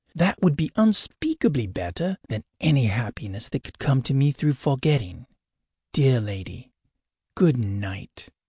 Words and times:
That 0.15 0.41
would 0.41 0.55
be 0.57 0.71
unspeakably 0.75 1.67
better 1.67 2.17
than 2.27 2.43
any 2.59 2.87
happiness 2.87 3.49
that 3.49 3.63
could 3.63 3.77
come 3.77 4.01
to 4.01 4.15
me 4.15 4.31
through 4.31 4.53
forgetting. 4.53 5.27
Dear 5.93 6.19
lady, 6.19 6.71
good 7.35 7.57
night. 7.57 8.29